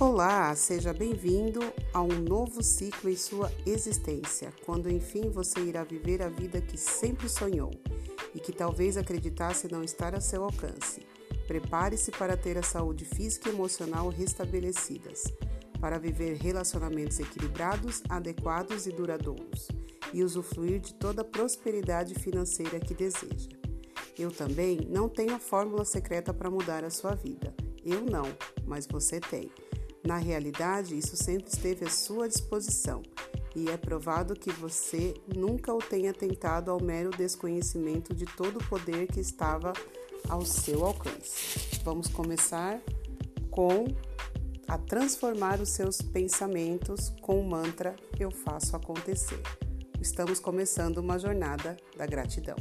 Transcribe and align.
Olá, 0.00 0.56
seja 0.56 0.94
bem-vindo 0.94 1.60
a 1.92 2.00
um 2.00 2.22
novo 2.22 2.62
ciclo 2.62 3.10
em 3.10 3.16
sua 3.16 3.52
existência, 3.66 4.50
quando 4.64 4.90
enfim 4.90 5.28
você 5.28 5.60
irá 5.60 5.84
viver 5.84 6.22
a 6.22 6.28
vida 6.30 6.58
que 6.58 6.78
sempre 6.78 7.28
sonhou 7.28 7.70
e 8.34 8.40
que 8.40 8.50
talvez 8.50 8.96
acreditasse 8.96 9.70
não 9.70 9.84
estar 9.84 10.14
a 10.14 10.20
seu 10.20 10.42
alcance. 10.42 11.02
Prepare-se 11.46 12.10
para 12.12 12.34
ter 12.34 12.56
a 12.56 12.62
saúde 12.62 13.04
física 13.04 13.50
e 13.50 13.52
emocional 13.52 14.08
restabelecidas, 14.08 15.24
para 15.78 15.98
viver 15.98 16.38
relacionamentos 16.38 17.20
equilibrados, 17.20 18.02
adequados 18.08 18.86
e 18.86 18.92
duradouros 18.92 19.68
e 20.14 20.24
usufruir 20.24 20.80
de 20.80 20.94
toda 20.94 21.20
a 21.20 21.26
prosperidade 21.26 22.14
financeira 22.14 22.80
que 22.80 22.94
deseja. 22.94 23.50
Eu 24.18 24.30
também 24.30 24.78
não 24.88 25.10
tenho 25.10 25.34
a 25.34 25.38
fórmula 25.38 25.84
secreta 25.84 26.32
para 26.32 26.50
mudar 26.50 26.84
a 26.84 26.90
sua 26.90 27.14
vida. 27.14 27.54
Eu 27.84 28.00
não, 28.00 28.24
mas 28.64 28.86
você 28.86 29.20
tem. 29.20 29.50
Na 30.04 30.16
realidade, 30.16 30.96
isso 30.96 31.16
sempre 31.16 31.48
esteve 31.48 31.84
à 31.84 31.90
sua 31.90 32.28
disposição 32.28 33.02
e 33.54 33.68
é 33.68 33.76
provado 33.76 34.34
que 34.34 34.50
você 34.50 35.14
nunca 35.34 35.74
o 35.74 35.78
tenha 35.78 36.12
tentado 36.12 36.70
ao 36.70 36.82
mero 36.82 37.10
desconhecimento 37.10 38.14
de 38.14 38.24
todo 38.24 38.58
o 38.58 38.64
poder 38.68 39.06
que 39.08 39.20
estava 39.20 39.72
ao 40.28 40.44
seu 40.44 40.84
alcance. 40.84 41.80
Vamos 41.82 42.08
começar 42.08 42.80
com 43.50 43.86
a 44.68 44.78
transformar 44.78 45.60
os 45.60 45.70
seus 45.70 46.00
pensamentos 46.00 47.12
com 47.20 47.40
o 47.40 47.44
mantra 47.44 47.96
Eu 48.18 48.30
faço 48.30 48.76
acontecer. 48.76 49.42
Estamos 50.00 50.38
começando 50.38 50.98
uma 50.98 51.18
jornada 51.18 51.76
da 51.96 52.06
gratidão. 52.06 52.56